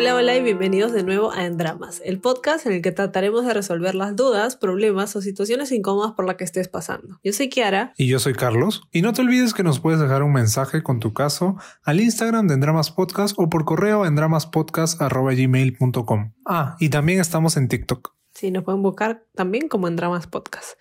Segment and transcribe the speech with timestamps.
[0.00, 3.44] Hola, hola y bienvenidos de nuevo a En Dramas, el podcast en el que trataremos
[3.44, 7.20] de resolver las dudas, problemas o situaciones incómodas por las que estés pasando.
[7.22, 7.92] Yo soy Kiara.
[7.98, 8.80] Y yo soy Carlos.
[8.92, 12.48] Y no te olvides que nos puedes dejar un mensaje con tu caso al Instagram
[12.48, 16.32] de Endramas Podcast o por correo a endramaspodcast.gmail.com.
[16.46, 18.14] Ah, y también estamos en TikTok.
[18.32, 20.78] Sí, nos pueden buscar también como En Dramas Podcast.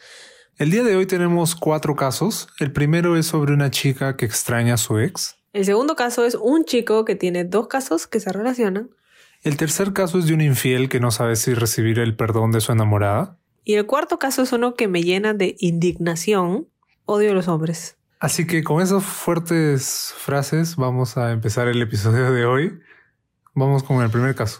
[0.55, 2.47] El día de hoy tenemos cuatro casos.
[2.57, 5.35] El primero es sobre una chica que extraña a su ex.
[5.51, 8.91] El segundo caso es un chico que tiene dos casos que se relacionan.
[9.41, 12.59] El tercer caso es de un infiel que no sabe si recibir el perdón de
[12.59, 13.37] su enamorada.
[13.63, 16.67] Y el cuarto caso es uno que me llena de indignación.
[17.05, 17.97] Odio a los hombres.
[18.19, 22.79] Así que con esas fuertes frases vamos a empezar el episodio de hoy.
[23.53, 24.59] Vamos con el primer caso.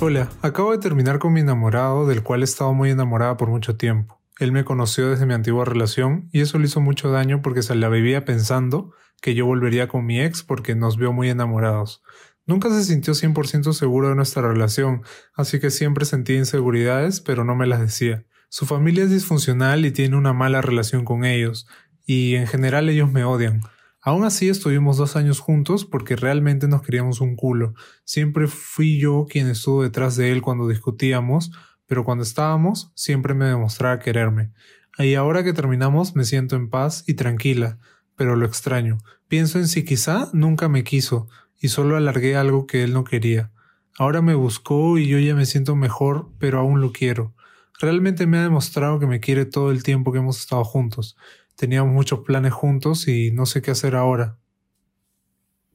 [0.00, 3.76] Hola, acabo de terminar con mi enamorado del cual he estado muy enamorada por mucho
[3.76, 4.20] tiempo.
[4.38, 7.74] Él me conoció desde mi antigua relación y eso le hizo mucho daño porque se
[7.74, 12.02] la vivía pensando que yo volvería con mi ex porque nos vio muy enamorados.
[12.46, 15.02] Nunca se sintió 100% seguro de nuestra relación,
[15.34, 18.26] así que siempre sentía inseguridades, pero no me las decía.
[18.50, 21.66] Su familia es disfuncional y tiene una mala relación con ellos,
[22.04, 23.62] y en general ellos me odian.
[24.02, 27.72] Aún así estuvimos dos años juntos porque realmente nos queríamos un culo.
[28.04, 31.52] Siempre fui yo quien estuvo detrás de él cuando discutíamos,
[31.86, 34.52] pero cuando estábamos siempre me demostraba quererme.
[34.98, 37.78] Y ahora que terminamos me siento en paz y tranquila,
[38.16, 38.98] pero lo extraño.
[39.28, 41.28] Pienso en si quizá nunca me quiso
[41.60, 43.50] y solo alargué algo que él no quería.
[43.98, 47.34] Ahora me buscó y yo ya me siento mejor, pero aún lo quiero.
[47.80, 51.16] Realmente me ha demostrado que me quiere todo el tiempo que hemos estado juntos.
[51.56, 54.38] Teníamos muchos planes juntos y no sé qué hacer ahora.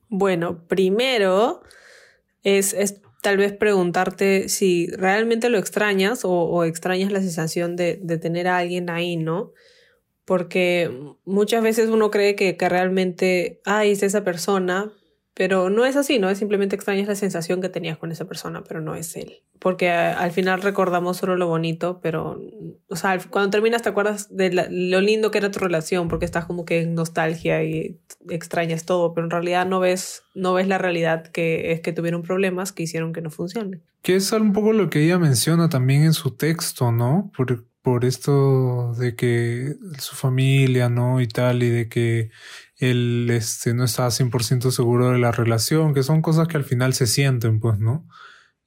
[0.10, 1.62] Bueno, primero
[2.44, 8.18] es, es tal vez preguntarte si realmente lo extrañas o, extrañas la sensación de, de,
[8.18, 9.54] tener a alguien ahí, ¿no?
[10.26, 10.92] Porque
[11.26, 14.94] muchas veces uno cree que, que realmente, ay, es esa persona,
[15.40, 16.30] pero no es así, ¿no?
[16.30, 19.38] Es simplemente extrañas la sensación que tenías con esa persona, pero no es él.
[19.58, 22.42] Porque al final recordamos solo lo bonito, pero,
[22.90, 26.44] o sea, cuando terminas te acuerdas de lo lindo que era tu relación, porque estás
[26.44, 30.78] como que en nostalgia y extrañas todo, pero en realidad no ves, no ves la
[30.78, 33.80] realidad que es que tuvieron problemas que hicieron que no funcione.
[34.02, 37.32] Que es un poco lo que ella menciona también en su texto, ¿no?
[37.38, 41.22] Por, por esto de que su familia, ¿no?
[41.22, 42.30] Y tal, y de que
[42.80, 46.94] él este, no estaba 100% seguro de la relación, que son cosas que al final
[46.94, 48.08] se sienten, pues, ¿no?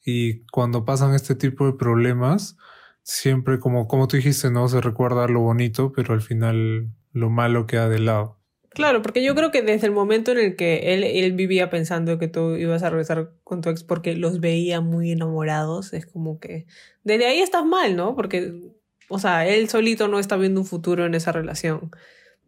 [0.05, 2.57] Y cuando pasan este tipo de problemas,
[3.03, 4.69] siempre como, como tú dijiste, ¿no?
[4.69, 8.39] Se recuerda lo bonito, pero al final lo malo queda de lado.
[8.69, 12.19] Claro, porque yo creo que desde el momento en el que él, él vivía pensando
[12.19, 16.39] que tú ibas a regresar con tu ex porque los veía muy enamorados, es como
[16.39, 16.67] que
[17.03, 18.15] desde ahí estás mal, ¿no?
[18.15, 18.53] Porque,
[19.09, 21.91] o sea, él solito no está viendo un futuro en esa relación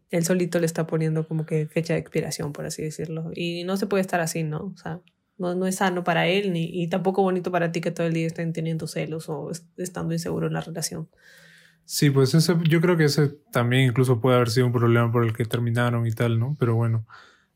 [0.09, 3.31] él solito le está poniendo como que fecha de expiración, por así decirlo.
[3.33, 4.73] Y no se puede estar así, ¿no?
[4.73, 5.01] O sea,
[5.37, 8.13] no, no es sano para él ni, y tampoco bonito para ti que todo el
[8.13, 11.09] día estén teniendo celos o estando inseguro en la relación.
[11.85, 15.23] Sí, pues ese, yo creo que ese también incluso puede haber sido un problema por
[15.23, 16.55] el que terminaron y tal, ¿no?
[16.59, 17.05] Pero bueno.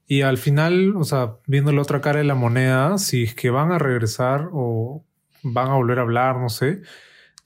[0.05, 3.49] Y al final, o sea, viendo la otra cara de la moneda, si es que
[3.49, 5.03] van a regresar o
[5.43, 6.81] van a volver a hablar, no sé,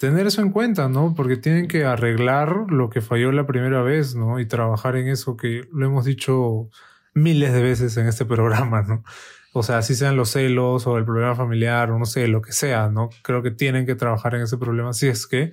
[0.03, 1.14] tener eso en cuenta, ¿no?
[1.16, 4.38] Porque tienen que arreglar lo que falló la primera vez, ¿no?
[4.41, 6.69] Y trabajar en eso que lo hemos dicho
[7.14, 9.06] miles de veces en este programa, ¿no?
[9.53, 12.52] O sea, si sean los celos o el problema familiar o no sé, lo que
[12.52, 13.12] sea, ¿no?
[13.22, 15.52] Creo que tienen que trabajar en ese problema si es que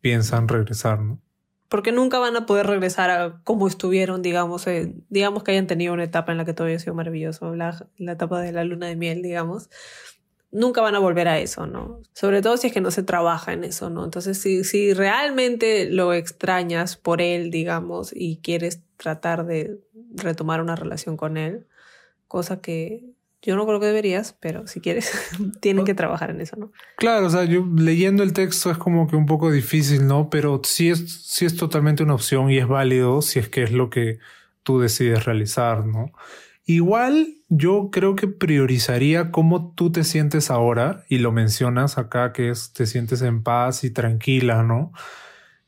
[0.00, 1.20] piensan regresar, ¿no?
[1.68, 5.92] Porque nunca van a poder regresar a como estuvieron, digamos, eh, digamos que hayan tenido
[5.92, 8.86] una etapa en la que todo había sido maravilloso, la, la etapa de la luna
[8.86, 9.68] de miel, digamos
[10.52, 12.00] nunca van a volver a eso, ¿no?
[12.12, 14.04] Sobre todo si es que no se trabaja en eso, ¿no?
[14.04, 19.78] Entonces, si, si realmente lo extrañas por él, digamos, y quieres tratar de
[20.14, 21.66] retomar una relación con él,
[22.26, 23.04] cosa que
[23.42, 25.12] yo no creo que deberías, pero si quieres,
[25.60, 26.72] tienen que trabajar en eso, ¿no?
[26.96, 30.30] Claro, o sea, yo leyendo el texto es como que un poco difícil, ¿no?
[30.30, 33.72] Pero sí es, sí es totalmente una opción y es válido si es que es
[33.72, 34.18] lo que
[34.62, 36.12] tú decides realizar, ¿no?
[36.66, 42.48] Igual yo creo que priorizaría cómo tú te sientes ahora y lo mencionas acá que
[42.48, 44.92] es te sientes en paz y tranquila, ¿no?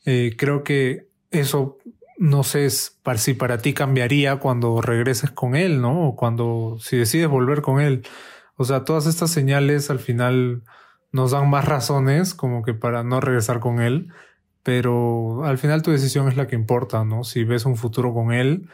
[0.07, 1.79] Eh, creo que eso
[2.19, 6.09] no sé si para ti cambiaría cuando regreses con él, ¿no?
[6.09, 8.07] O cuando si decides volver con él.
[8.57, 10.63] O sea, todas estas señales al final
[11.11, 14.13] nos dan más razones como que para no regresar con él,
[14.63, 17.25] pero al final tu decisión es la que importa, ¿no?
[17.25, 18.69] Si ves un futuro con él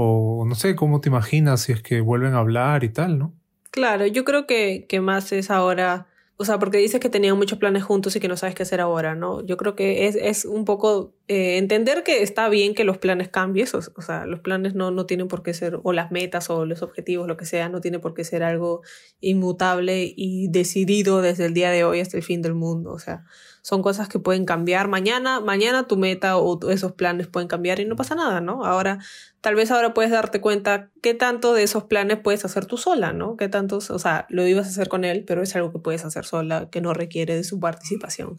[0.00, 3.34] o no sé, ¿cómo te imaginas si es que vuelven a hablar y tal, no?
[3.72, 6.06] Claro, yo creo que, que más es ahora,
[6.36, 8.80] o sea, porque dices que tenían muchos planes juntos y que no sabes qué hacer
[8.80, 9.44] ahora, ¿no?
[9.44, 13.28] Yo creo que es, es un poco eh, entender que está bien que los planes
[13.28, 16.48] cambien, o, o, sea, los planes no, no tienen por qué ser, o las metas
[16.48, 18.82] o los objetivos, lo que sea, no tiene por qué ser algo
[19.20, 23.24] inmutable y decidido desde el día de hoy hasta el fin del mundo, o sea,
[23.68, 27.84] son cosas que pueden cambiar mañana, mañana tu meta o esos planes pueden cambiar y
[27.84, 28.64] no pasa nada, ¿no?
[28.64, 28.98] Ahora,
[29.42, 33.12] tal vez ahora puedes darte cuenta qué tanto de esos planes puedes hacer tú sola,
[33.12, 33.36] ¿no?
[33.36, 36.02] Qué tantos, o sea, lo ibas a hacer con él, pero es algo que puedes
[36.06, 38.38] hacer sola, que no requiere de su participación.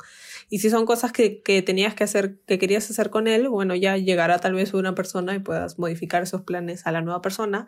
[0.49, 3.75] Y si son cosas que, que tenías que hacer, que querías hacer con él, bueno,
[3.75, 7.67] ya llegará tal vez una persona y puedas modificar esos planes a la nueva persona.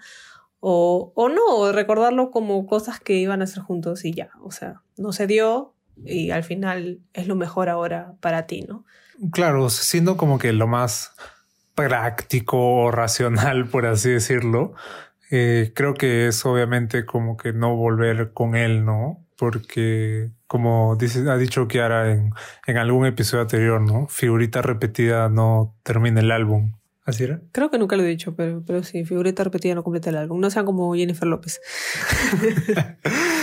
[0.61, 4.31] O, o no, recordarlo como cosas que iban a hacer juntos y ya.
[4.41, 5.75] O sea, no se dio,
[6.05, 8.85] y al final es lo mejor ahora para ti, ¿no?
[9.31, 11.13] Claro, siendo como que lo más
[11.75, 14.73] práctico o racional, por así decirlo,
[15.29, 19.25] eh, creo que es obviamente como que no volver con él, ¿no?
[19.37, 22.31] Porque como dice, ha dicho Kiara en,
[22.67, 24.07] en algún episodio anterior, ¿no?
[24.07, 26.73] Figurita repetida no termina el álbum.
[27.03, 27.41] ¿Así era?
[27.51, 30.39] Creo que nunca lo he dicho, pero, pero sí, figurita repetida no completa el álbum.
[30.39, 31.59] No sean como Jennifer López.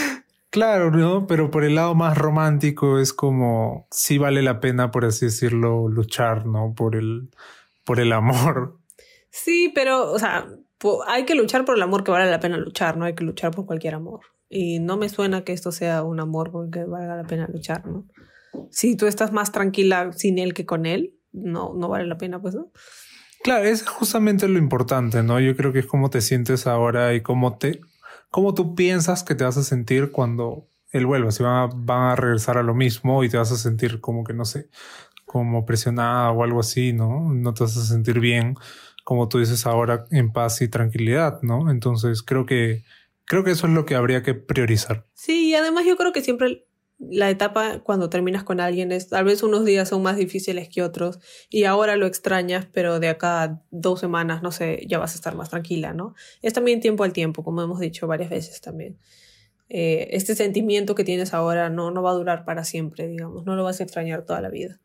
[0.58, 1.28] Claro, ¿no?
[1.28, 5.86] Pero por el lado más romántico es como sí vale la pena, por así decirlo,
[5.86, 6.74] luchar, ¿no?
[6.74, 7.30] Por el,
[7.84, 8.76] por el amor.
[9.30, 10.48] Sí, pero, o sea,
[11.06, 13.52] hay que luchar por el amor que vale la pena luchar, no hay que luchar
[13.52, 14.22] por cualquier amor.
[14.48, 18.08] Y no me suena que esto sea un amor porque valga la pena luchar, ¿no?
[18.72, 22.42] Si tú estás más tranquila sin él que con él, no, no vale la pena,
[22.42, 22.72] pues, ¿no?
[23.44, 25.38] Claro, es justamente lo importante, ¿no?
[25.38, 27.80] Yo creo que es cómo te sientes ahora y cómo te,
[28.30, 32.12] cómo tú piensas que te vas a sentir cuando él vuelva, si van a, van
[32.12, 34.68] a regresar a lo mismo y te vas a sentir como que no sé,
[35.24, 37.32] como presionada o algo así, ¿no?
[37.32, 38.56] No te vas a sentir bien,
[39.04, 41.70] como tú dices ahora, en paz y tranquilidad, ¿no?
[41.70, 42.84] Entonces creo que
[43.24, 45.04] creo que eso es lo que habría que priorizar.
[45.14, 46.66] Sí, y además yo creo que siempre
[46.98, 50.82] la etapa cuando terminas con alguien es tal vez unos días son más difíciles que
[50.82, 55.14] otros y ahora lo extrañas, pero de acá dos semanas, no sé, ya vas a
[55.14, 56.14] estar más tranquila, ¿no?
[56.42, 58.98] Es también tiempo al tiempo, como hemos dicho varias veces también.
[59.68, 63.54] Eh, este sentimiento que tienes ahora no, no va a durar para siempre, digamos, no
[63.54, 64.80] lo vas a extrañar toda la vida.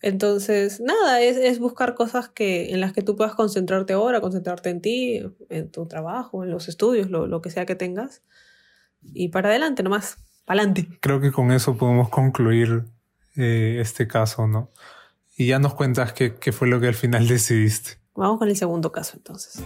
[0.00, 4.70] Entonces, nada, es, es buscar cosas que, en las que tú puedas concentrarte ahora, concentrarte
[4.70, 8.22] en ti, en tu trabajo, en los estudios, lo, lo que sea que tengas.
[9.02, 10.18] Y para adelante nomás.
[10.44, 10.88] Pa'lante.
[11.00, 12.84] Creo que con eso podemos concluir
[13.36, 14.70] eh, este caso, ¿no?
[15.36, 17.98] Y ya nos cuentas qué, qué fue lo que al final decidiste.
[18.14, 19.62] Vamos con el segundo caso entonces.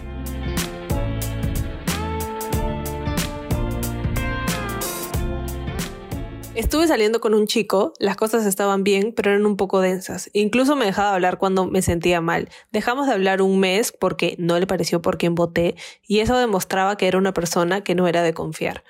[6.57, 10.31] Estuve saliendo con un chico, las cosas estaban bien, pero eran un poco densas.
[10.33, 12.49] Incluso me dejaba hablar cuando me sentía mal.
[12.73, 15.77] Dejamos de hablar un mes porque no le pareció por quien voté
[16.07, 18.85] y eso demostraba que era una persona que no era de confiar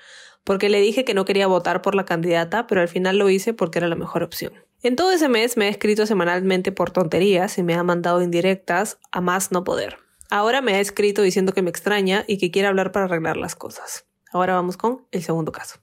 [0.47, 3.53] porque le dije que no quería votar por la candidata, pero al final lo hice
[3.53, 4.53] porque era la mejor opción.
[4.81, 8.97] En todo ese mes me ha escrito semanalmente por tonterías y me ha mandado indirectas
[9.11, 9.97] a más no poder.
[10.29, 13.57] Ahora me ha escrito diciendo que me extraña y que quiere hablar para arreglar las
[13.57, 14.05] cosas.
[14.31, 15.79] Ahora vamos con el segundo caso.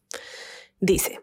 [0.80, 1.20] Dice,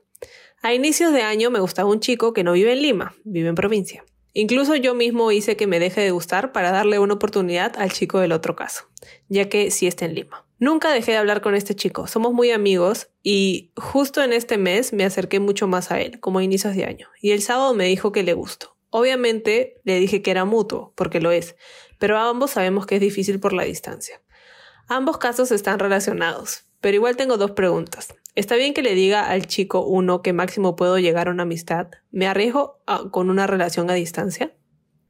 [0.62, 3.56] a inicios de año me gustaba un chico que no vive en Lima, vive en
[3.56, 4.06] provincia.
[4.34, 8.20] Incluso yo mismo hice que me deje de gustar para darle una oportunidad al chico
[8.20, 8.84] del otro caso,
[9.30, 10.46] ya que sí está en Lima.
[10.62, 14.94] Nunca dejé de hablar con este chico, somos muy amigos y justo en este mes
[14.94, 17.86] me acerqué mucho más a él, como a inicios de año, y el sábado me
[17.86, 18.78] dijo que le gustó.
[18.92, 21.56] Obviamente le dije que era mutuo, porque lo es,
[21.98, 24.22] pero ambos sabemos que es difícil por la distancia.
[24.88, 28.14] Ambos casos están relacionados, pero igual tengo dos preguntas.
[28.36, 31.88] ¿Está bien que le diga al chico uno que máximo puedo llegar a una amistad?
[32.12, 34.54] ¿Me arriesgo con una relación a distancia?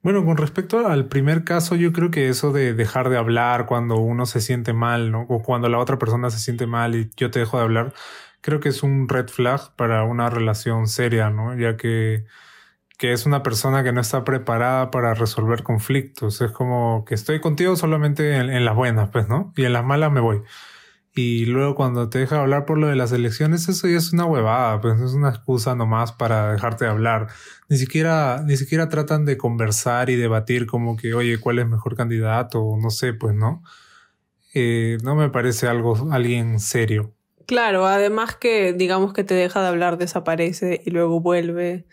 [0.04, 3.98] Bueno, con respecto al primer caso, yo creo que eso de dejar de hablar cuando
[3.98, 5.22] uno se siente mal, ¿no?
[5.30, 7.94] O cuando la otra persona se siente mal y yo te dejo de hablar,
[8.42, 11.56] creo que es un red flag para una relación seria, ¿no?
[11.56, 12.26] Ya que,
[12.98, 16.42] que es una persona que no está preparada para resolver conflictos.
[16.42, 19.54] Es como que estoy contigo solamente en, en las buenas, pues, ¿no?
[19.58, 20.42] Y en las malas me voy.
[21.14, 24.26] Y luego cuando te deja hablar por lo de las elecciones, eso ya es una
[24.26, 27.28] huevada, pues es una excusa nomás para dejarte de hablar.
[27.68, 31.98] Ni siquiera, ni siquiera tratan de conversar y debatir como que, oye, ¿cuál es mejor
[31.98, 32.78] candidato?
[32.82, 33.62] No sé, pues, ¿no?
[34.54, 37.14] Eh, no me parece algo, alguien serio.
[37.46, 41.86] Claro, además que digamos que te deja de hablar, desaparece y luego vuelve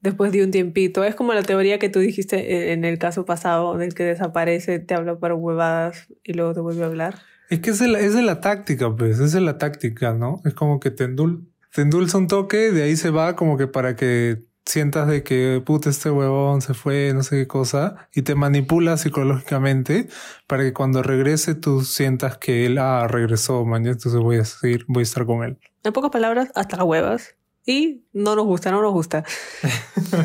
[0.00, 1.02] después de un tiempito.
[1.04, 4.94] Es como la teoría que tú dijiste en el caso pasado, del que desaparece, te
[4.94, 7.33] habla para huevadas y luego te vuelve a hablar.
[7.48, 10.40] Es que es la, táctica, pues, es la táctica, ¿no?
[10.44, 13.96] Es como que te, endul, endulza un toque, de ahí se va como que para
[13.96, 18.34] que sientas de que puta este huevón se fue, no sé qué cosa, y te
[18.34, 20.08] manipula psicológicamente
[20.46, 24.84] para que cuando regrese tú sientas que él ah, regresó, mañana, entonces voy a seguir,
[24.88, 25.58] voy a estar con él.
[25.82, 27.36] En pocas palabras, hasta las huevas.
[27.66, 29.24] Y no nos gusta, no nos gusta.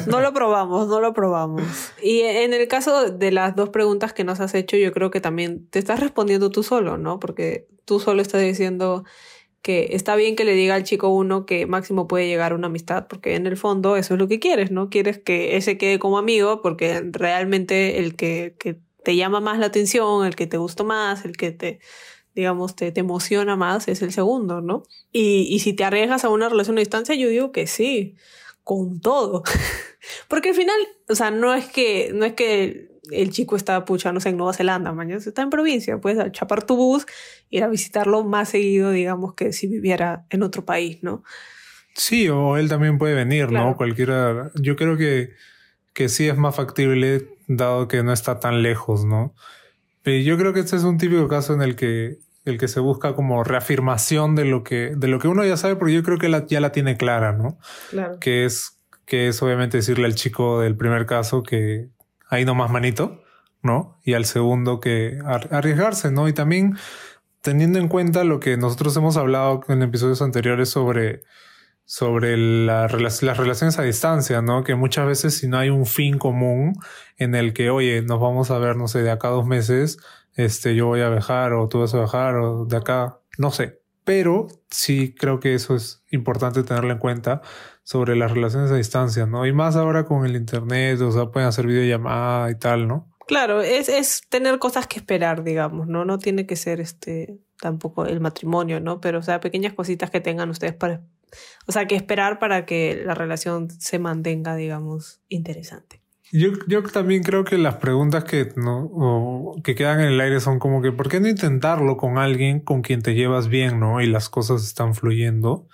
[0.08, 1.64] no lo probamos, no lo probamos.
[2.02, 5.22] Y en el caso de las dos preguntas que nos has hecho, yo creo que
[5.22, 7.20] también te estás respondiendo tú solo, ¿no?
[7.20, 9.06] Porque tú solo estás diciendo
[9.62, 13.08] que está bien que le diga al chico uno que máximo puede llegar una amistad,
[13.08, 14.90] porque en el fondo eso es lo que quieres, ¿no?
[14.90, 19.68] Quieres que ese quede como amigo, porque realmente el que, que te llama más la
[19.68, 21.80] atención, el que te gusta más, el que te
[22.40, 24.84] digamos, te, te emociona más es el segundo, ¿no?
[25.12, 28.16] Y, y si te arriesgas a una relación a distancia, yo digo que sí,
[28.64, 29.44] con todo.
[30.28, 30.76] Porque al final,
[31.10, 34.94] o sea, no es que, no es que el chico está puchándose en Nueva Zelanda,
[34.94, 37.06] mañana está en provincia, puedes chapar tu bus,
[37.50, 41.24] ir a visitarlo más seguido, digamos, que si viviera en otro país, ¿no?
[41.96, 43.76] Sí, o él también puede venir, ¿no?
[43.76, 44.52] Cualquiera.
[44.56, 45.32] Yo creo que,
[45.94, 49.34] que sí es más factible, dado que no está tan lejos, ¿no?
[50.06, 53.14] yo creo que este es un típico caso en el que el que se busca
[53.14, 56.30] como reafirmación de lo que de lo que uno ya sabe, porque yo creo que
[56.30, 57.58] la, ya la tiene clara, ¿no?
[57.90, 58.20] Claro.
[58.20, 61.90] Que es que es obviamente decirle al chico del primer caso que
[62.30, 63.24] ahí no más manito,
[63.62, 64.00] ¿no?
[64.04, 66.28] Y al segundo que arriesgarse, ¿no?
[66.28, 66.78] Y también
[67.42, 71.24] teniendo en cuenta lo que nosotros hemos hablado en episodios anteriores sobre
[71.90, 74.64] sobre la, las relaciones a distancia, ¿no?
[74.64, 76.76] Que muchas veces si no hay un fin común
[77.18, 79.98] en el que, oye, nos vamos a ver, no sé, de acá a dos meses,
[80.36, 83.82] este, yo voy a viajar o tú vas a viajar o de acá, no sé.
[84.04, 87.42] Pero sí creo que eso es importante tenerlo en cuenta
[87.84, 89.46] sobre las relaciones a distancia, ¿no?
[89.46, 93.08] Y más ahora con el internet, o sea, pueden hacer videollamada y tal, ¿no?
[93.28, 96.06] Claro, es, es tener cosas que esperar, digamos, ¿no?
[96.06, 99.02] No tiene que ser este tampoco el matrimonio, ¿no?
[99.02, 101.02] Pero, o sea, pequeñas cositas que tengan ustedes para
[101.68, 106.02] o sea, que esperar para que la relación se mantenga, digamos, interesante.
[106.32, 110.60] Yo, yo también creo que las preguntas que, no, que quedan en el aire son
[110.60, 114.02] como que, ¿por qué no intentarlo con alguien con quien te llevas bien, no?
[114.02, 115.68] Y las cosas están fluyendo.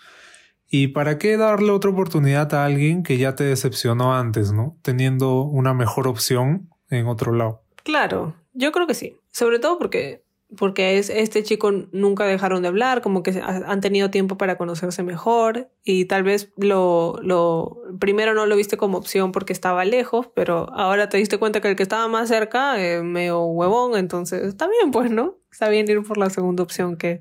[0.68, 4.78] ¿Y para qué darle otra oportunidad a alguien que ya te decepcionó antes, no?
[4.82, 7.64] Teniendo una mejor opción en otro lado.
[7.84, 9.18] Claro, yo creo que sí.
[9.32, 10.25] Sobre todo porque
[10.58, 15.04] porque es, este chico nunca dejaron de hablar, como que han tenido tiempo para conocerse
[15.04, 20.30] mejor y tal vez lo, lo primero no lo viste como opción porque estaba lejos,
[20.36, 24.44] pero ahora te diste cuenta que el que estaba más cerca es medio huevón, entonces
[24.44, 25.38] está bien, pues, ¿no?
[25.52, 27.20] Está bien ir por la segunda opción que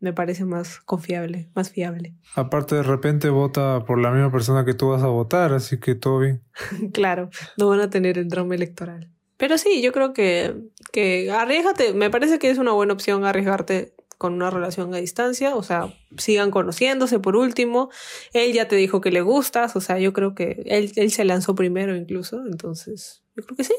[0.00, 2.14] me parece más confiable, más fiable.
[2.34, 5.94] Aparte, de repente vota por la misma persona que tú vas a votar, así que
[5.94, 6.42] todo bien.
[6.92, 9.10] claro, no van a tener el drama electoral.
[9.38, 10.54] Pero sí, yo creo que,
[10.92, 15.54] que arriesgate, me parece que es una buena opción arriesgarte con una relación a distancia,
[15.54, 17.88] o sea, sigan conociéndose por último.
[18.32, 21.24] Él ya te dijo que le gustas, o sea, yo creo que él, él se
[21.24, 23.74] lanzó primero incluso, entonces yo creo que sí,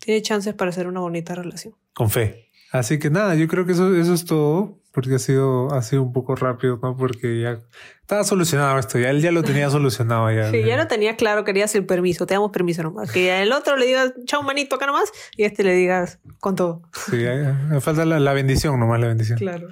[0.00, 1.74] tiene chances para hacer una bonita relación.
[1.94, 2.50] Con fe.
[2.72, 6.02] Así que nada, yo creo que eso, eso es todo, porque ha sido, ha sido
[6.02, 6.96] un poco rápido, ¿no?
[6.96, 7.60] Porque ya
[8.00, 10.28] estaba solucionado esto, ya él ya lo tenía solucionado.
[10.32, 13.12] Ya, sí, ya lo tenía claro, querías el permiso, te damos permiso nomás.
[13.12, 16.82] Que el otro le digas, chao manito acá nomás, y este le digas con todo.
[17.08, 17.24] Sí,
[17.68, 19.38] me falta la, la bendición nomás, la bendición.
[19.38, 19.68] Claro.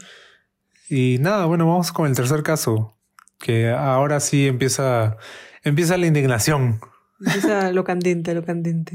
[0.88, 2.97] Y nada, bueno, vamos con el tercer caso,
[3.40, 5.16] que ahora sí empieza,
[5.64, 6.78] empieza la indignación.
[7.18, 8.95] Empieza lo candente, lo candente.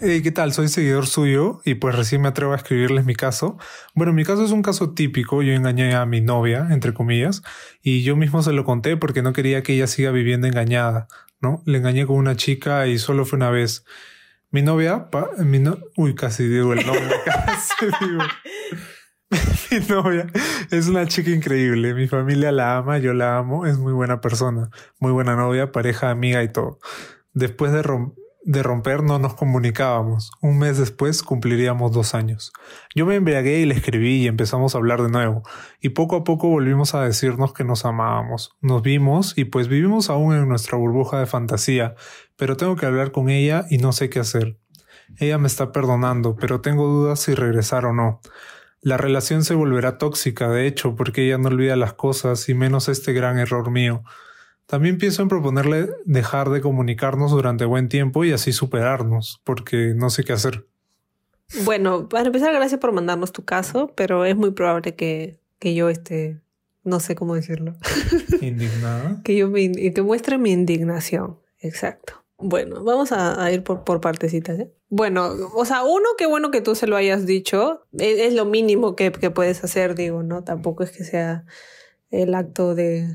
[0.00, 0.52] ¿Qué tal?
[0.52, 3.58] Soy seguidor suyo y pues recién me atrevo a escribirles mi caso.
[3.94, 5.42] Bueno, mi caso es un caso típico.
[5.42, 7.42] Yo engañé a mi novia, entre comillas,
[7.82, 11.06] y yo mismo se lo conté porque no quería que ella siga viviendo engañada,
[11.40, 11.62] ¿no?
[11.66, 13.84] Le engañé con una chica y solo fue una vez.
[14.50, 18.22] Mi novia, mi no, uy, casi digo el nombre, casi digo.
[19.70, 20.26] mi novia
[20.70, 21.92] es una chica increíble.
[21.94, 26.10] Mi familia la ama, yo la amo, es muy buena persona, muy buena novia, pareja,
[26.10, 26.78] amiga y todo.
[27.32, 30.32] Después de romper de romper no nos comunicábamos.
[30.40, 32.52] Un mes después cumpliríamos dos años.
[32.94, 35.42] Yo me embriagué y le escribí y empezamos a hablar de nuevo,
[35.80, 38.56] y poco a poco volvimos a decirnos que nos amábamos.
[38.60, 41.94] Nos vimos y pues vivimos aún en nuestra burbuja de fantasía,
[42.36, 44.58] pero tengo que hablar con ella y no sé qué hacer.
[45.18, 48.20] Ella me está perdonando, pero tengo dudas si regresar o no.
[48.80, 52.88] La relación se volverá tóxica, de hecho, porque ella no olvida las cosas y menos
[52.88, 54.02] este gran error mío.
[54.70, 60.10] También pienso en proponerle dejar de comunicarnos durante buen tiempo y así superarnos, porque no
[60.10, 60.64] sé qué hacer.
[61.64, 65.88] Bueno, para empezar, gracias por mandarnos tu caso, pero es muy probable que, que yo
[65.88, 66.38] esté,
[66.84, 67.74] no sé cómo decirlo.
[68.40, 69.20] Indignada.
[69.24, 71.40] que yo me, que muestre mi indignación.
[71.58, 72.24] Exacto.
[72.38, 74.56] Bueno, vamos a, ir por, por partecitas.
[74.56, 74.70] ¿eh?
[74.88, 77.82] Bueno, o sea, uno, qué bueno que tú se lo hayas dicho.
[77.92, 80.44] Es, es lo mínimo que, que puedes hacer, digo, ¿no?
[80.44, 81.44] Tampoco es que sea
[82.12, 83.08] el acto de,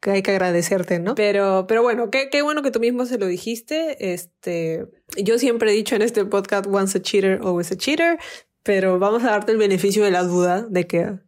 [0.00, 1.14] que hay que agradecerte, ¿no?
[1.14, 4.12] Pero, pero bueno, qué, qué bueno que tú mismo se lo dijiste.
[4.12, 4.86] Este,
[5.16, 8.18] yo siempre he dicho en este podcast, once a cheater, always a cheater.
[8.62, 11.18] Pero vamos a darte el beneficio de la duda de que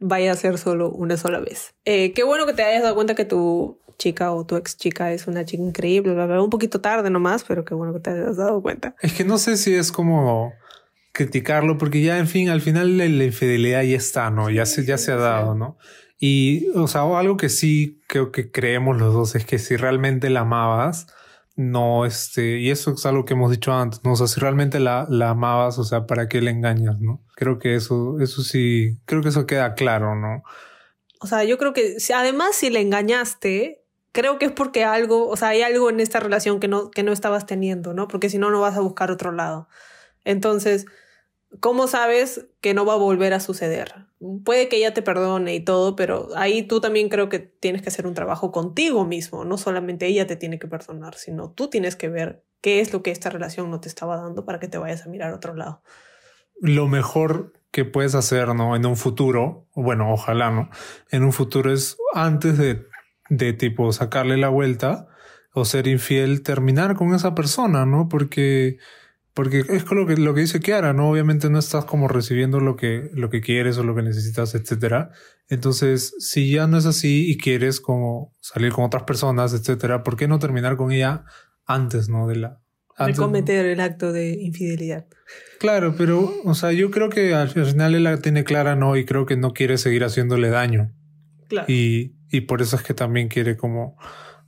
[0.00, 1.74] vaya a ser solo una sola vez.
[1.84, 5.12] Eh, qué bueno que te hayas dado cuenta que tu chica o tu ex chica
[5.12, 8.62] es una chica increíble, un poquito tarde nomás, pero qué bueno que te hayas dado
[8.62, 8.94] cuenta.
[9.02, 10.52] Es que no sé si es como
[11.12, 14.50] criticarlo, porque ya, en fin, al final la, infidelidad ya está, ¿no?
[14.50, 15.76] Ya se, ya se ha dado, ¿no?
[16.18, 20.30] Y, o sea, algo que sí creo que creemos los dos es que si realmente
[20.30, 21.06] la amabas,
[21.54, 24.12] no, este, y eso es algo que hemos dicho antes, ¿no?
[24.12, 27.20] O sea, si realmente la, la amabas, o sea, ¿para qué le engañas, no?
[27.34, 30.42] Creo que eso, eso sí, creo que eso queda claro, ¿no?
[31.20, 33.82] O sea, yo creo que si, además si le engañaste,
[34.12, 37.02] creo que es porque algo, o sea, hay algo en esta relación que no, que
[37.02, 38.08] no estabas teniendo, ¿no?
[38.08, 39.68] Porque si no, no vas a buscar otro lado.
[40.24, 40.86] Entonces,
[41.60, 44.06] ¿cómo sabes que no va a volver a suceder?
[44.44, 47.88] Puede que ella te perdone y todo, pero ahí tú también creo que tienes que
[47.88, 49.44] hacer un trabajo contigo mismo.
[49.44, 53.02] No solamente ella te tiene que perdonar, sino tú tienes que ver qué es lo
[53.02, 55.54] que esta relación no te estaba dando para que te vayas a mirar a otro
[55.54, 55.82] lado.
[56.60, 58.74] Lo mejor que puedes hacer, ¿no?
[58.74, 60.70] En un futuro, bueno, ojalá, ¿no?
[61.10, 62.84] En un futuro es antes de,
[63.28, 65.06] de tipo sacarle la vuelta
[65.52, 68.08] o ser infiel, terminar con esa persona, ¿no?
[68.08, 68.78] Porque
[69.38, 71.08] porque es lo que, lo que dice Kiara, ¿no?
[71.08, 75.12] Obviamente no estás como recibiendo lo que, lo que quieres o lo que necesitas, etcétera.
[75.48, 80.16] Entonces, si ya no es así y quieres como salir con otras personas, etcétera, ¿por
[80.16, 81.24] qué no terminar con ella
[81.66, 82.26] antes, ¿no?
[82.26, 82.60] De la...
[83.06, 85.06] de cometer el acto de infidelidad.
[85.60, 88.96] Claro, pero, o sea, yo creo que al final él la tiene clara, ¿no?
[88.96, 90.92] Y creo que no quiere seguir haciéndole daño.
[91.46, 91.72] Claro.
[91.72, 93.96] Y, y por eso es que también quiere como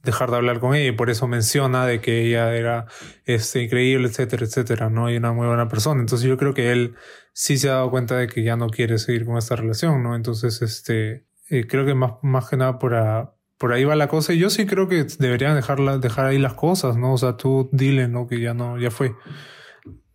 [0.02, 2.86] dejar de hablar con ella y por eso menciona de que ella era
[3.24, 5.10] este, increíble, etcétera, etcétera, ¿no?
[5.10, 6.00] Y una muy buena persona.
[6.00, 6.94] Entonces yo creo que él
[7.32, 10.16] sí se ha dado cuenta de que ya no quiere seguir con esta relación, ¿no?
[10.16, 12.94] Entonces, este, eh, creo que más, más que nada por,
[13.58, 16.54] por ahí va la cosa y yo sí creo que deberían dejarla, dejar ahí las
[16.54, 17.12] cosas, ¿no?
[17.12, 18.26] O sea, tú dile, ¿no?
[18.26, 19.14] Que ya no, ya fue.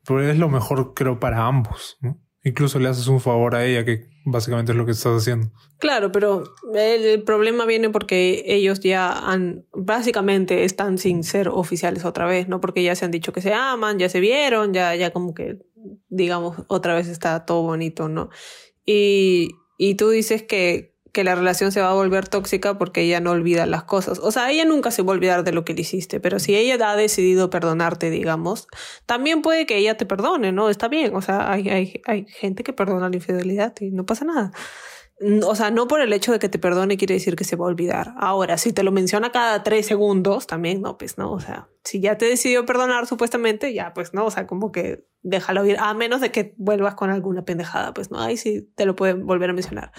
[0.08, 2.20] Pero es lo mejor, creo, para ambos, ¿no?
[2.44, 5.52] Incluso le haces un favor a ella, que básicamente es lo que estás haciendo.
[5.78, 12.26] Claro, pero el problema viene porque ellos ya han, básicamente están sin ser oficiales otra
[12.26, 12.60] vez, ¿no?
[12.60, 15.60] Porque ya se han dicho que se aman, ya se vieron, ya, ya como que,
[16.10, 18.30] digamos, otra vez está todo bonito, ¿no?
[18.86, 23.22] Y, y tú dices que, que la relación se va a volver tóxica porque ella
[23.22, 24.20] no olvida las cosas.
[24.20, 26.58] O sea, ella nunca se va a olvidar de lo que le hiciste, pero si
[26.58, 28.68] ella ha decidido perdonarte, digamos,
[29.06, 30.70] también puede que ella te perdone, ¿no?
[30.70, 34.26] Está bien, o sea, hay, hay, hay gente que perdona la infidelidad y no pasa
[34.26, 34.52] nada.
[35.48, 37.64] O sea, no por el hecho de que te perdone quiere decir que se va
[37.64, 38.14] a olvidar.
[38.18, 41.32] Ahora, si te lo menciona cada tres segundos, también no, pues no.
[41.32, 44.26] O sea, si ya te decidió perdonar supuestamente, ya pues no.
[44.26, 48.12] O sea, como que déjalo ir, a menos de que vuelvas con alguna pendejada, pues
[48.12, 48.20] no.
[48.20, 49.94] Ahí sí te lo pueden volver a mencionar.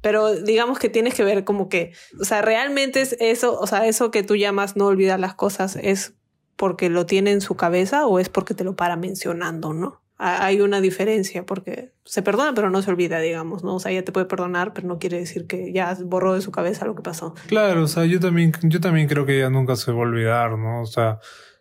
[0.00, 3.86] Pero digamos que tienes que ver como que, o sea, realmente es eso, o sea,
[3.86, 6.14] eso que tú llamas no olvidar las cosas es
[6.56, 10.00] porque lo tiene en su cabeza o es porque te lo para mencionando, ¿no?
[10.18, 13.76] hay una diferencia porque se perdona pero no se olvida, digamos, ¿no?
[13.76, 16.50] O sea, ella te puede perdonar, pero no quiere decir que ya borró de su
[16.50, 17.34] cabeza lo que pasó.
[17.46, 20.58] Claro, o sea, yo también, yo también creo que ella nunca se va a olvidar,
[20.58, 20.82] ¿no?
[20.82, 21.20] O sea,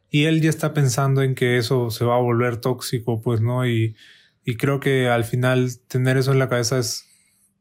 [0.10, 3.68] y él ya está pensando en que eso se va a volver tóxico, pues, ¿no?
[3.68, 3.96] Y,
[4.44, 7.07] y creo que al final tener eso en la cabeza es,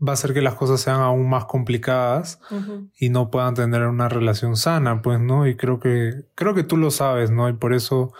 [0.07, 2.39] va a hacer que las cosas sean aún más complicadas
[2.99, 5.47] y no puedan tener una relación sana, pues, ¿no?
[5.47, 7.49] Y creo que, creo que tú lo sabes, ¿no?
[7.49, 8.13] Y por eso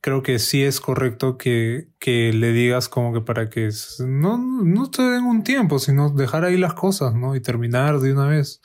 [0.00, 3.70] creo que sí es correcto que, que le digas como que para que
[4.06, 7.36] no, no te den un tiempo, sino dejar ahí las cosas, ¿no?
[7.36, 8.60] Y terminar de una vez.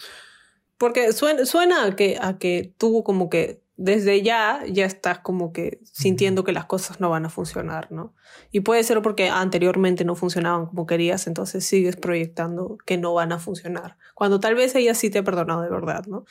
[0.77, 5.51] Porque suena, suena a que, a que tú como que desde ya ya estás como
[5.51, 8.13] que sintiendo que las cosas no van a funcionar, ¿no?
[8.51, 13.31] Y puede ser porque anteriormente no funcionaban como querías, entonces sigues proyectando que no van
[13.31, 16.25] a funcionar, cuando tal vez ella sí te ha perdonado de verdad, ¿no?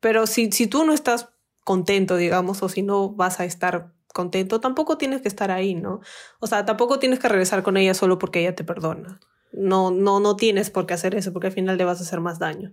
[0.00, 1.28] Pero si, si tú no estás
[1.64, 6.00] contento, digamos, o si no vas a estar contento, tampoco tienes que estar ahí, ¿no?
[6.40, 9.20] O sea, tampoco tienes que regresar con ella solo porque ella te perdona.
[9.52, 12.20] No, no, no tienes por qué hacer eso porque al final le vas a hacer
[12.20, 12.72] más daño.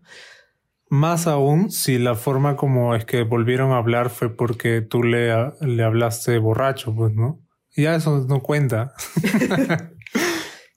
[0.95, 5.29] Más aún si la forma como es que volvieron a hablar fue porque tú le,
[5.60, 7.41] le hablaste borracho, pues, ¿no?
[7.75, 8.93] Ya eso no cuenta.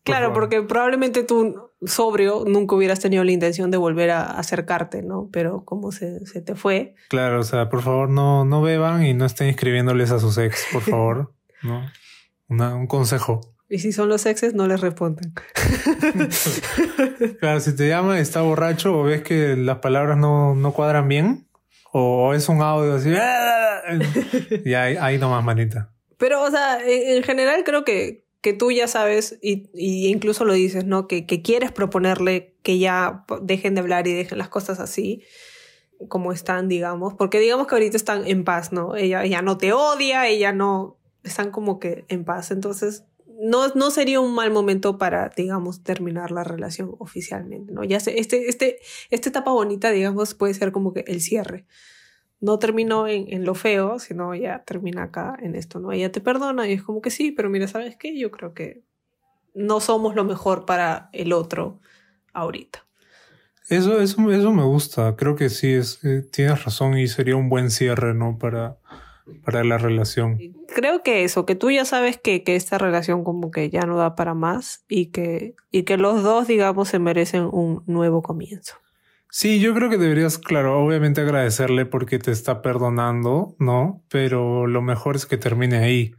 [0.02, 5.28] claro, porque probablemente tú sobrio nunca hubieras tenido la intención de volver a acercarte, ¿no?
[5.32, 6.96] Pero como se, se te fue.
[7.08, 10.66] Claro, o sea, por favor no, no beban y no estén escribiéndoles a sus ex,
[10.72, 11.86] por favor, ¿no?
[12.48, 13.40] un consejo.
[13.70, 15.34] Y si son los exes, no les responden.
[17.40, 21.46] claro, si te llama, está borracho o ves que las palabras no, no cuadran bien,
[21.92, 23.10] o es un audio así,
[24.64, 25.92] y ahí, ahí nomás, manita.
[26.16, 30.54] Pero, o sea, en, general creo que, que tú ya sabes, y, y incluso lo
[30.54, 31.06] dices, ¿no?
[31.06, 35.24] Que, que, quieres proponerle que ya dejen de hablar y dejen las cosas así
[36.08, 38.96] como están, digamos, porque digamos que ahorita están en paz, ¿no?
[38.96, 43.04] Ella ya no te odia, ella no, están como que en paz, entonces
[43.40, 47.84] no, no sería un mal momento para, digamos, terminar la relación oficialmente, ¿no?
[47.84, 51.64] Ya sé, este, este, esta etapa bonita, digamos, puede ser como que el cierre.
[52.40, 55.92] No terminó en, en lo feo, sino ya termina acá en esto, ¿no?
[55.92, 58.18] Ella te perdona y es como que sí, pero mira, ¿sabes qué?
[58.18, 58.82] Yo creo que
[59.54, 61.80] no somos lo mejor para el otro
[62.32, 62.86] ahorita.
[63.68, 65.14] Eso, eso, eso me gusta.
[65.16, 68.38] Creo que sí, es, eh, tienes razón y sería un buen cierre, ¿no?
[68.38, 68.78] Para,
[69.44, 70.38] para la relación.
[70.74, 73.96] Creo que eso, que tú ya sabes que, que, esta relación como que ya no
[73.96, 78.74] da para más y que, y que los dos, digamos, se merecen un nuevo comienzo.
[79.30, 84.02] Sí, yo creo que deberías, claro, obviamente agradecerle porque te está perdonando, ¿no?
[84.08, 86.14] Pero lo mejor es que termine ahí.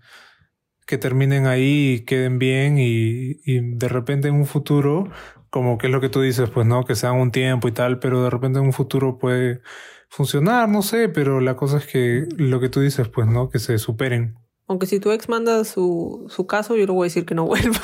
[0.85, 5.09] Que terminen ahí y queden bien y, y de repente en un futuro
[5.49, 7.99] como que es lo que tú dices, pues no, que sean un tiempo y tal,
[7.99, 9.61] pero de repente en un futuro puede
[10.09, 13.59] funcionar, no sé, pero la cosa es que lo que tú dices, pues no, que
[13.59, 14.35] se superen.
[14.67, 17.45] Aunque si tu ex manda su, su caso, yo le voy a decir que no
[17.45, 17.79] vuelva.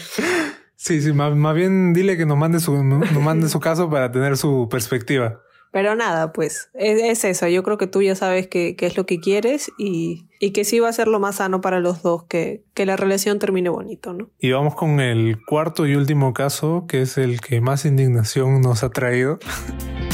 [0.74, 4.10] sí, sí, más, más, bien dile que nos mande su, nos mande su caso para
[4.10, 5.42] tener su perspectiva.
[5.70, 7.46] Pero nada, pues es, eso.
[7.48, 10.80] Yo creo que tú ya sabes qué es lo que quieres y, y, que sí
[10.80, 14.12] va a ser lo más sano para los dos, que, que la relación termine bonito,
[14.12, 14.30] ¿no?
[14.38, 18.84] Y vamos con el cuarto y último caso, que es el que más indignación nos
[18.84, 19.38] ha traído.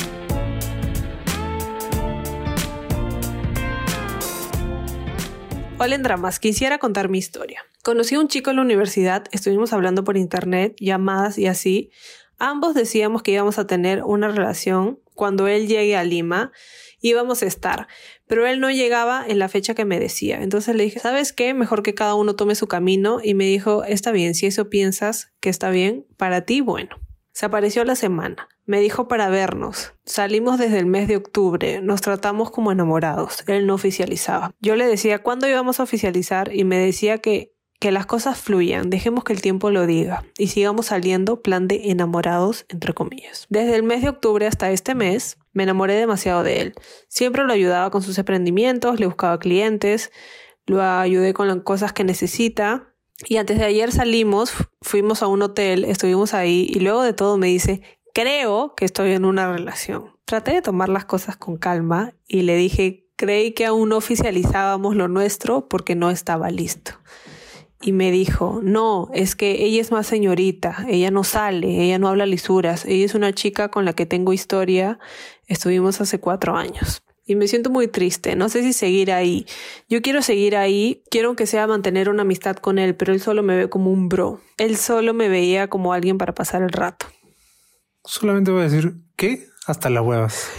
[5.84, 7.60] Hola en dramas, quisiera contar mi historia.
[7.82, 11.90] Conocí a un chico en la universidad, estuvimos hablando por internet, llamadas y así.
[12.38, 16.52] Ambos decíamos que íbamos a tener una relación cuando él llegue a Lima
[17.00, 17.88] íbamos a estar,
[18.28, 20.40] pero él no llegaba en la fecha que me decía.
[20.40, 21.52] Entonces le dije, ¿sabes qué?
[21.52, 25.32] Mejor que cada uno tome su camino y me dijo, está bien, si eso piensas
[25.40, 27.00] que está bien, para ti, bueno.
[27.32, 28.48] Se apareció la semana.
[28.64, 29.94] Me dijo para vernos.
[30.04, 31.80] Salimos desde el mes de octubre.
[31.82, 33.44] Nos tratamos como enamorados.
[33.46, 34.52] Él no oficializaba.
[34.60, 38.90] Yo le decía cuándo íbamos a oficializar y me decía que que las cosas fluyan,
[38.90, 43.46] dejemos que el tiempo lo diga y sigamos saliendo plan de enamorados, entre comillas.
[43.48, 46.74] Desde el mes de octubre hasta este mes, me enamoré demasiado de él.
[47.08, 50.12] Siempre lo ayudaba con sus emprendimientos, le buscaba clientes,
[50.64, 52.94] lo ayudé con las cosas que necesita.
[53.26, 57.36] Y antes de ayer salimos, fuimos a un hotel, estuvimos ahí y luego de todo
[57.36, 60.16] me dice, creo que estoy en una relación.
[60.24, 64.96] Traté de tomar las cosas con calma y le dije, creí que aún no oficializábamos
[64.96, 66.92] lo nuestro porque no estaba listo
[67.82, 72.08] y me dijo, no, es que ella es más señorita, ella no sale, ella no
[72.08, 74.98] habla lisuras, ella es una chica con la que tengo historia,
[75.48, 77.02] estuvimos hace cuatro años.
[77.24, 79.46] Y me siento muy triste, no sé si seguir ahí.
[79.88, 83.42] Yo quiero seguir ahí, quiero que sea mantener una amistad con él, pero él solo
[83.42, 84.40] me ve como un bro.
[84.58, 87.06] Él solo me veía como alguien para pasar el rato.
[88.04, 89.46] Solamente voy a decir, ¿qué?
[89.66, 90.50] Hasta las huevas.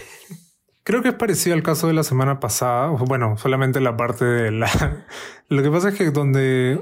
[0.83, 2.87] Creo que es parecido al caso de la semana pasada.
[2.87, 5.05] Bueno, solamente la parte de la...
[5.49, 6.81] Lo que pasa es que donde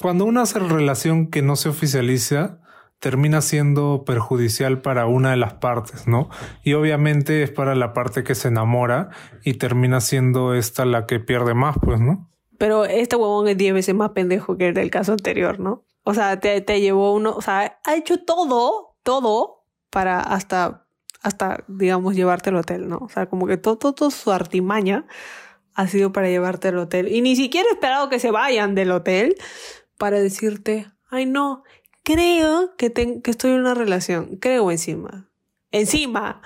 [0.00, 2.58] cuando una relación que no se oficializa,
[2.98, 6.28] termina siendo perjudicial para una de las partes, ¿no?
[6.62, 9.10] Y obviamente es para la parte que se enamora
[9.44, 12.28] y termina siendo esta la que pierde más, pues, ¿no?
[12.58, 15.84] Pero este huevón es 10 veces más pendejo que el del caso anterior, ¿no?
[16.04, 19.61] O sea, te llevó uno, o sea, ha hecho todo, todo
[19.92, 20.86] para hasta,
[21.20, 22.96] hasta, digamos, llevarte al hotel, ¿no?
[22.96, 25.06] O sea, como que todo, todo, todo su artimaña
[25.74, 27.08] ha sido para llevarte al hotel.
[27.08, 29.36] Y ni siquiera he esperado que se vayan del hotel
[29.98, 31.62] para decirte, ay no,
[32.02, 34.38] creo que, que estoy en una relación.
[34.38, 35.30] Creo encima.
[35.70, 36.40] Encima.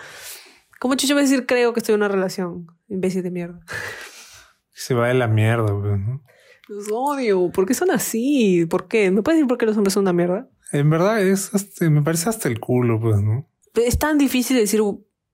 [0.81, 2.67] ¿Cómo chucho voy a decir creo que estoy en una relación?
[2.89, 3.61] Imbécil de mierda.
[4.73, 5.99] Se va de la mierda, güey.
[5.99, 6.23] ¿no?
[6.69, 7.51] Los odio.
[7.53, 8.67] ¿Por qué son así?
[8.67, 9.13] ¿Por qué?
[9.13, 10.49] ¿Me puedes decir por qué los hombres son una mierda?
[10.73, 11.51] En verdad es
[11.81, 13.49] me parece hasta el culo, pues, ¿no?
[13.75, 14.81] Es tan difícil decir,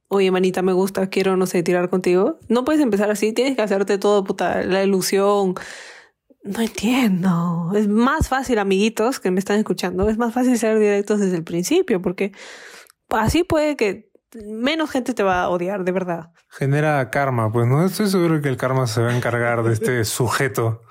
[0.09, 2.39] oye, manita, me gusta, quiero, no sé, tirar contigo.
[2.49, 5.55] No puedes empezar así, tienes que hacerte todo, puta, la ilusión,
[6.43, 7.73] no entiendo.
[7.75, 11.45] Es más fácil, amiguitos que me están escuchando, es más fácil ser directos desde el
[11.45, 12.33] principio, porque
[13.09, 14.11] así puede que
[14.47, 16.31] menos gente te va a odiar, de verdad.
[16.49, 20.05] Genera karma, pues no estoy seguro que el karma se va a encargar de este
[20.05, 20.83] sujeto.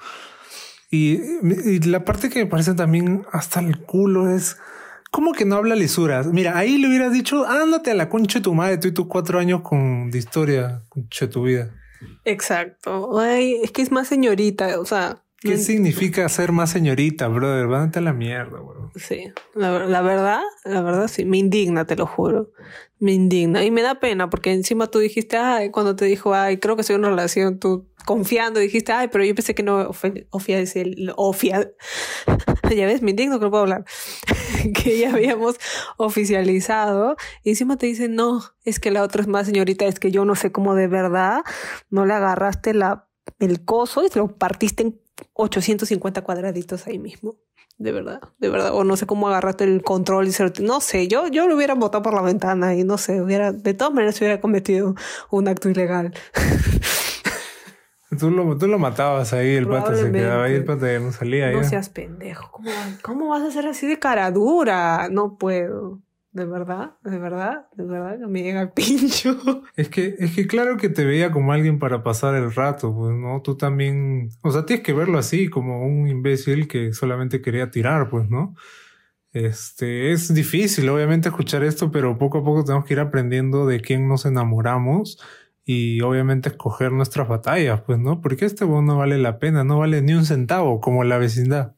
[0.92, 4.58] Y, y, la parte que me parece también hasta el culo es
[5.10, 6.28] ¿cómo que no habla lisuras?
[6.28, 9.08] Mira, ahí le hubieras dicho, ándate a la concha de tu madre, tú y tus
[9.08, 11.74] cuatro años con de historia, concha de tu vida.
[12.26, 13.20] Exacto.
[13.20, 17.66] Ay, es que es más señorita, o sea, ¿Qué significa ser más señorita, brother?
[17.66, 18.92] Vándate a la mierda, bro.
[18.96, 22.52] Sí, la, verdad, la verdad sí, me indigna, te lo juro.
[23.00, 23.66] Me indigna.
[23.66, 26.84] Y me da pena porque encima tú dijiste, ay, cuando te dijo, ay, creo que
[26.84, 29.92] soy una relación, tú confiando dijiste, ay, pero yo pensé que no,
[30.30, 31.72] ofia es el, ofia.
[32.76, 33.86] ya ves, me indigno que no puedo hablar.
[34.76, 35.58] que ya habíamos
[35.98, 37.16] oficializado.
[37.44, 40.26] Y encima te dicen, no, es que la otra es más señorita, es que yo
[40.26, 41.42] no sé cómo de verdad
[41.90, 43.08] no le agarraste la,
[43.40, 45.02] el coso y se lo partiste en
[45.34, 47.38] 850 cuadraditos ahí mismo.
[47.78, 48.76] De verdad, de verdad.
[48.76, 52.04] O no sé cómo agarraste el control y No sé, yo, yo lo hubiera botado
[52.04, 54.94] por la ventana y no sé, hubiera, de todas maneras hubiera cometido
[55.32, 56.14] un acto ilegal.
[58.20, 61.12] Tú lo, tú lo matabas ahí, el pato se quedaba ahí, el pato ya no
[61.12, 61.52] salía.
[61.52, 62.52] No seas pendejo.
[62.52, 62.70] ¿Cómo,
[63.02, 65.08] ¿Cómo vas a ser así de cara dura?
[65.10, 66.02] No puedo.
[66.34, 69.38] De verdad, de verdad, de verdad que me llega el pincho.
[69.76, 73.14] Es que, es que claro que te veía como alguien para pasar el rato, pues,
[73.16, 73.42] ¿no?
[73.42, 78.10] Tú también, o sea, tienes que verlo así, como un imbécil que solamente quería tirar,
[78.10, 78.56] pues, ¿no?
[79.34, 83.82] Este, es difícil, obviamente, escuchar esto, pero poco a poco tenemos que ir aprendiendo de
[83.82, 85.20] quién nos enamoramos
[85.64, 88.22] y obviamente escoger nuestras batallas, pues, ¿no?
[88.22, 91.74] Porque este bono no vale la pena, no vale ni un centavo, como la vecindad.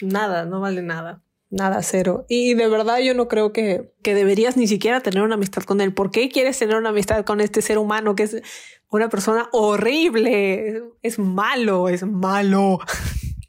[0.00, 1.22] Nada, no vale nada.
[1.50, 2.26] Nada, cero.
[2.28, 5.80] Y de verdad yo no creo que, que deberías ni siquiera tener una amistad con
[5.80, 5.92] él.
[5.92, 8.42] ¿Por qué quieres tener una amistad con este ser humano que es
[8.88, 10.82] una persona horrible?
[11.02, 12.78] Es malo, es malo.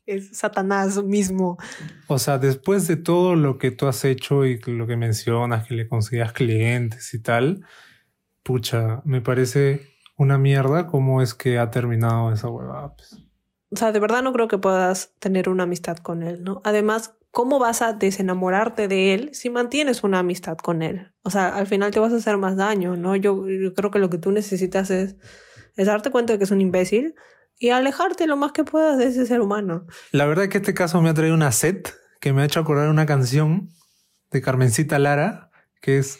[0.08, 1.58] Es Satanás mismo.
[2.08, 5.76] O sea, después de todo lo que tú has hecho y lo que mencionas, que
[5.76, 7.64] le consigas clientes y tal,
[8.44, 9.82] pucha, me parece
[10.18, 12.96] una mierda cómo es que ha terminado esa huevada.
[12.96, 13.18] Pues.
[13.72, 16.62] O sea, de verdad no creo que puedas tener una amistad con él, ¿no?
[16.66, 21.14] Además, ¿cómo vas a desenamorarte de él si mantienes una amistad con él?
[21.24, 23.16] O sea, al final te vas a hacer más daño, ¿no?
[23.16, 25.16] Yo, creo que lo que tú necesitas es,
[25.78, 27.16] es darte cuenta de que es un imbécil
[27.58, 29.86] y alejarte lo más que puedas de ese ser humano.
[30.12, 32.60] La verdad es que este caso me ha traído una set que me ha hecho
[32.60, 33.70] acordar una canción
[34.32, 35.50] de Carmencita Lara,
[35.82, 36.20] que es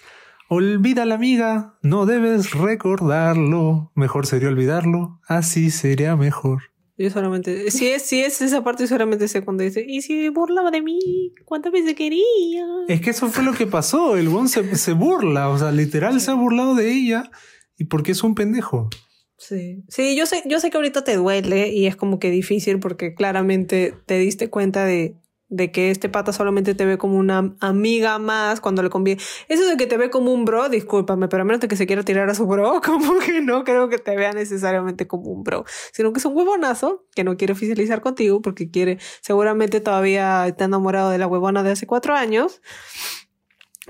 [0.54, 6.64] Olvida la amiga, no debes recordarlo, mejor sería olvidarlo, así sería mejor.
[6.98, 10.70] Yo solamente, si es, si es esa parte, solamente sé cuando dice, y si burlaba
[10.70, 11.00] de mí,
[11.46, 12.66] cuántas veces quería.
[12.90, 16.20] Es que eso fue lo que pasó, el bon se, se burla, o sea, literal
[16.20, 17.32] se ha burlado de ella
[17.78, 18.90] y porque es un pendejo.
[19.38, 22.80] Sí, sí, yo sé, yo sé que ahorita te duele y es como que difícil
[22.80, 25.16] porque claramente te diste cuenta de,
[25.52, 29.22] de que este pata solamente te ve como una amiga más cuando le conviene.
[29.50, 31.86] Eso de que te ve como un bro, discúlpame, pero a menos de que se
[31.86, 35.44] quiera tirar a su bro, como que no creo que te vea necesariamente como un
[35.44, 40.48] bro, sino que es un huevonazo que no quiere oficializar contigo porque quiere, seguramente todavía
[40.48, 42.62] está enamorado de la huevona de hace cuatro años.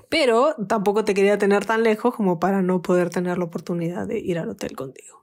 [0.09, 4.19] Pero tampoco te quería tener tan lejos como para no poder tener la oportunidad de
[4.19, 5.21] ir al hotel contigo.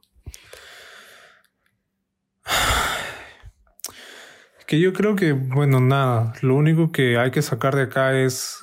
[4.69, 8.59] Que yo creo que, bueno, nada, lo único que hay que sacar de acá es,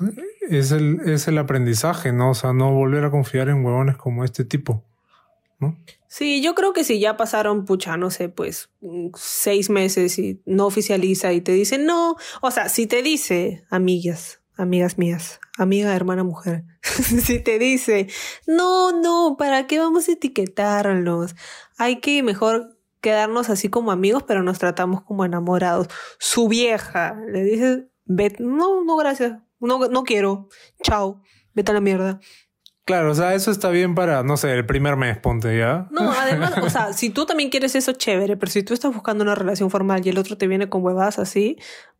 [0.47, 2.29] es, el, es el aprendizaje, ¿no?
[2.29, 4.83] O sea, no volver a confiar en huevones como este tipo,
[5.59, 5.75] ¿no?
[6.07, 8.69] Sí, yo creo que si ya pasaron, pucha, no sé, pues
[9.15, 14.41] seis meses y no oficializa y te dice no, o sea, si te dice, amigas,
[14.57, 18.07] amigas mías, amiga, hermana, mujer, si te dice,
[18.45, 21.35] no, no, ¿para qué vamos a etiquetarlos?
[21.77, 22.74] Hay que mejor
[23.05, 25.89] quedarnos así como amigos, pero nos tratamos como enamorados.
[26.17, 30.49] Su vieja le dice, vete, no, no, gracias, no, no quiero,
[30.81, 31.21] chao,
[31.53, 32.19] vete a la mierda.
[32.83, 35.87] Claro, o sea, eso está bien para, no sé, el primer mes, ponte ya.
[35.91, 39.23] No, además, o sea, si tú también quieres eso, chévere, pero si tú estás buscando
[39.23, 41.57] una relación formal y el otro te viene con huevas así,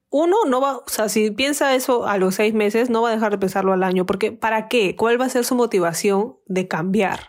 [0.10, 3.14] uno no va, o sea, si piensa eso a los seis meses, no va a
[3.14, 4.96] dejar de pensarlo al año, porque ¿para qué?
[4.96, 7.28] ¿Cuál va a ser su motivación de cambiar?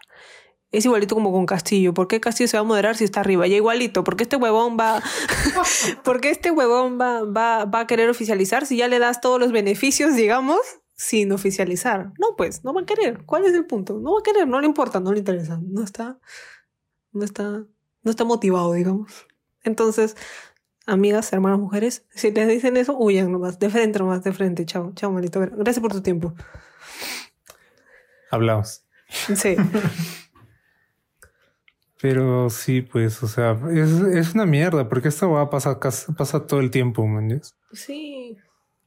[0.72, 1.94] Es igualito como con Castillo.
[1.94, 3.46] ¿Por qué Castillo se va a moderar si está arriba?
[3.46, 4.04] Ya igualito.
[4.04, 5.02] ¿Por qué este huevón va,
[6.04, 9.52] porque este huevón va, va, va a querer oficializar si ya le das todos los
[9.52, 10.60] beneficios, digamos,
[10.94, 12.12] sin oficializar?
[12.18, 13.24] No, pues, no va a querer.
[13.24, 13.98] ¿Cuál es el punto?
[14.00, 15.60] No va a querer, no le importa, no le interesa.
[15.62, 16.18] No está,
[17.12, 17.64] no está,
[18.02, 19.26] no está motivado, digamos.
[19.62, 20.16] Entonces,
[20.84, 24.66] amigas, hermanas, mujeres, si les dicen eso, huyan nomás, de frente nomás, de frente.
[24.66, 25.40] Chao, chao, manito.
[25.40, 26.34] Gracias por tu tiempo.
[28.30, 28.84] Hablamos.
[29.08, 29.56] Sí.
[32.00, 36.46] Pero sí, pues, o sea, es, es una mierda, porque esta va a pasar pasa
[36.46, 37.40] todo el tiempo, man.
[37.72, 38.36] Sí,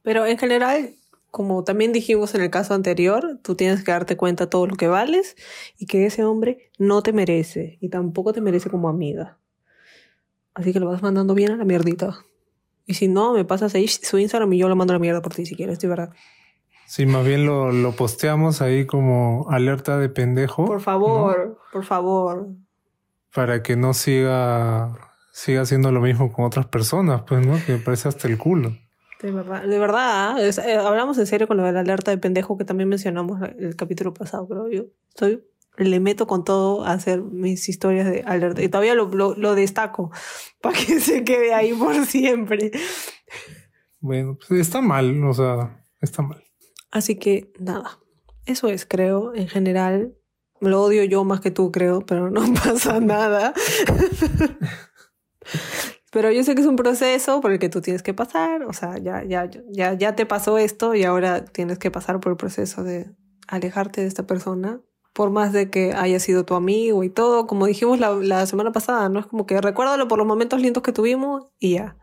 [0.02, 0.94] pero en general,
[1.30, 4.76] como también dijimos en el caso anterior, tú tienes que darte cuenta de todo lo
[4.76, 5.36] que vales
[5.76, 9.38] y que ese hombre no te merece y tampoco te merece como amiga.
[10.54, 12.24] Así que lo vas mandando bien a la mierdita.
[12.86, 15.20] Y si no, me pasas ahí su Instagram y yo lo mando a la mierda
[15.20, 16.10] por ti si quieres, de verdad.
[16.86, 20.66] Sí, más bien lo, lo posteamos ahí como alerta de pendejo.
[20.66, 22.48] Por favor, por favor
[23.34, 27.58] para que no siga, siga haciendo lo mismo con otras personas, pues, ¿no?
[27.64, 28.76] Que me parece hasta el culo.
[29.22, 32.56] De verdad, de verdad, eh, hablamos en serio con lo de la alerta de pendejo
[32.56, 35.44] que también mencionamos el capítulo pasado, pero yo estoy,
[35.76, 40.10] le meto con todo a hacer mis historias de alerta y todavía lo, lo, destaco
[40.62, 42.70] para que se quede ahí por siempre.
[43.98, 46.42] Bueno, pues está mal, o sea, está mal.
[46.90, 47.98] Así que nada,
[48.46, 50.14] eso es, creo, en general,
[50.60, 53.54] lo odio yo más que tú, creo, pero no pasa nada.
[56.10, 58.72] Pero yo sé que es un proceso por el que tú tienes que pasar, o
[58.72, 62.36] sea, ya, ya, ya, ya te pasó esto y ahora tienes que pasar por el
[62.36, 63.10] proceso de
[63.46, 64.80] alejarte de esta persona,
[65.12, 68.72] por más de que haya sido tu amigo y todo, como dijimos la, la semana
[68.72, 69.20] pasada, ¿no?
[69.20, 71.96] Es como que recuérdalo por los momentos lindos que tuvimos y ya.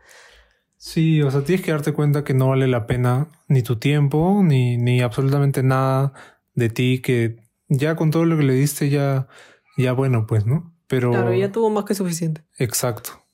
[0.78, 4.42] Sí, o sea, tienes que darte cuenta que no vale la pena ni tu tiempo,
[4.42, 6.12] ni, ni absolutamente nada
[6.54, 7.36] de ti, que
[7.68, 9.28] ya con todo lo que le diste, ya,
[9.76, 10.74] ya bueno, pues, ¿no?
[10.86, 11.10] Pero.
[11.10, 12.44] Claro, ya tuvo más que suficiente.
[12.56, 13.28] Exacto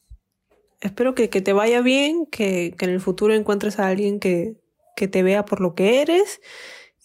[0.85, 4.61] espero que, que te vaya bien, que, que, en el futuro encuentres a alguien que,
[4.95, 6.41] que te vea por lo que eres,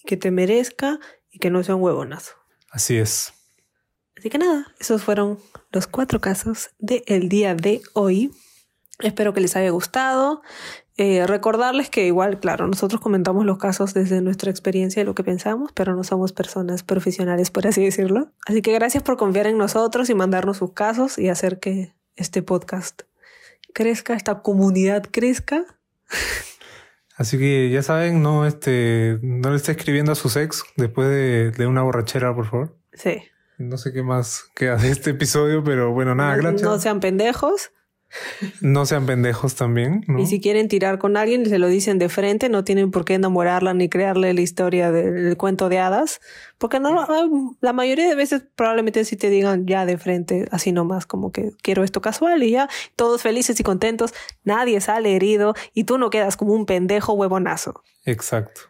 [0.05, 0.99] que te merezca
[1.31, 2.33] y que no sea un huevonazo.
[2.69, 3.33] Así es.
[4.17, 5.39] Así que nada, esos fueron
[5.71, 8.31] los cuatro casos del día de hoy.
[8.99, 10.41] Espero que les haya gustado.
[11.01, 15.23] Eh, recordarles que igual, claro, nosotros comentamos los casos desde nuestra experiencia y lo que
[15.23, 18.33] pensamos, pero no somos personas profesionales, por así decirlo.
[18.45, 22.43] Así que gracias por confiar en nosotros y mandarnos sus casos y hacer que este
[22.43, 23.03] podcast
[23.73, 25.63] crezca, esta comunidad crezca.
[27.15, 31.51] Así que ya saben, no, este, no le esté escribiendo a su ex después de,
[31.51, 32.77] de, una borrachera, por favor.
[32.91, 33.23] Sí.
[33.57, 36.62] No sé qué más queda de este episodio, pero bueno, nada, gracias.
[36.62, 37.71] No sean pendejos.
[38.62, 40.04] No sean pendejos también.
[40.08, 40.19] ¿no?
[40.19, 43.15] Y si quieren tirar con alguien, se lo dicen de frente, no tienen por qué
[43.15, 46.22] enamorarla ni crearle la historia del cuento de hadas,
[46.58, 47.08] porque no,
[47.62, 51.52] la mayoría de veces probablemente si te digan ya de frente, así nomás, como que
[51.62, 56.10] quiero esto casual y ya, todos felices y contentos, nadie sale herido y tú no
[56.10, 57.84] quedas como un pendejo huevonazo.
[58.06, 58.62] Exacto.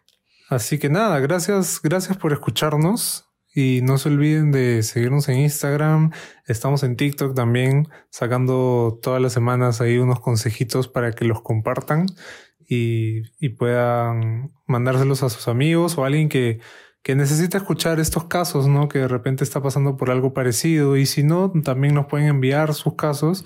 [0.49, 3.28] Así que nada, gracias, gracias por escucharnos.
[3.53, 6.11] Y no se olviden de seguirnos en Instagram.
[6.45, 12.05] Estamos en TikTok también, sacando todas las semanas ahí unos consejitos para que los compartan
[12.67, 16.59] y, y puedan mandárselos a sus amigos o a alguien que,
[17.01, 18.87] que necesita escuchar estos casos, ¿no?
[18.87, 20.95] Que de repente está pasando por algo parecido.
[20.95, 23.45] Y si no, también nos pueden enviar sus casos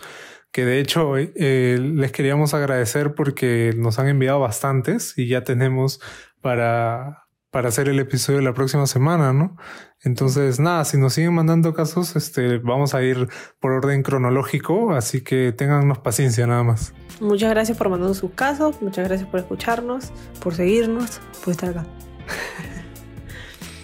[0.54, 6.00] que de hecho eh, les queríamos agradecer porque nos han enviado bastantes y ya tenemos
[6.42, 7.23] para,
[7.54, 9.56] para hacer el episodio de la próxima semana, ¿no?
[10.02, 15.22] Entonces, nada, si nos siguen mandando casos, este, vamos a ir por orden cronológico, así
[15.22, 16.96] que téngannos paciencia nada más.
[17.22, 20.12] Muchas gracias por mandarnos sus casos, muchas gracias por escucharnos,
[20.42, 21.86] por seguirnos, por estar acá.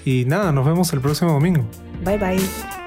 [0.04, 1.64] y nada, nos vemos el próximo domingo.
[2.04, 2.79] Bye bye.